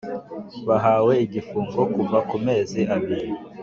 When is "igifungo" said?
1.25-1.79